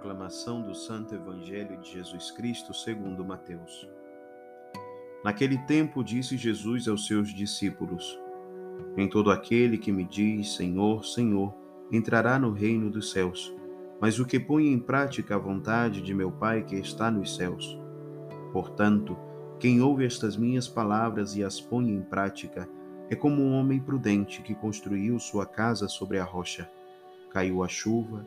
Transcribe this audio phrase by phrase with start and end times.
[0.00, 3.86] Proclamação do Santo Evangelho de Jesus Cristo segundo Mateus.
[5.22, 8.18] Naquele tempo disse Jesus aos seus discípulos:
[8.96, 11.54] Nem todo aquele que me diz Senhor, Senhor,
[11.92, 13.54] entrará no reino dos céus,
[14.00, 17.78] mas o que põe em prática a vontade de meu Pai que está nos céus.
[18.54, 19.18] Portanto,
[19.58, 22.66] quem ouve estas minhas palavras e as põe em prática
[23.10, 26.70] é como um homem prudente que construiu sua casa sobre a rocha.
[27.30, 28.26] Caiu a chuva,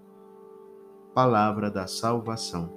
[1.13, 2.71] palavra da salvação.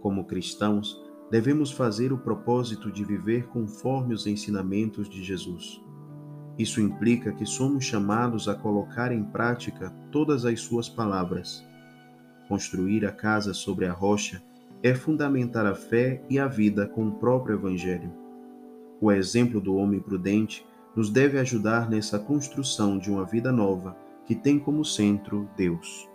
[0.00, 5.82] Como cristãos, devemos fazer o propósito de viver conforme os ensinamentos de Jesus.
[6.56, 11.66] Isso implica que somos chamados a colocar em prática todas as suas palavras.
[12.46, 14.40] Construir a casa sobre a rocha
[14.84, 18.12] é fundamentar a fé e a vida com o próprio Evangelho.
[19.00, 23.96] O exemplo do homem prudente nos deve ajudar nessa construção de uma vida nova
[24.30, 26.08] que tem como centro Deus.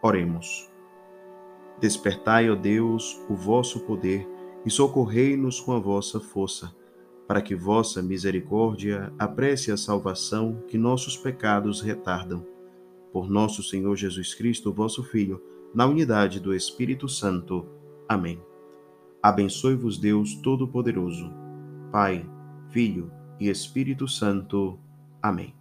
[0.00, 0.70] Oremos.
[1.80, 4.24] Despertai, ó Deus, o vosso poder
[4.64, 6.72] e socorrei-nos com a vossa força,
[7.26, 12.46] para que vossa misericórdia apresse a salvação que nossos pecados retardam.
[13.12, 15.42] Por nosso Senhor Jesus Cristo, vosso Filho,
[15.74, 17.66] na unidade do Espírito Santo.
[18.08, 18.40] Amém.
[19.20, 21.32] Abençoe-vos Deus Todo-Poderoso,
[21.90, 22.24] Pai,
[22.70, 24.78] Filho e Espírito Santo.
[25.20, 25.57] Amém.